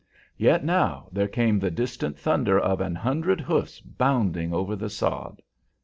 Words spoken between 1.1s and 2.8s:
there came the distant thunder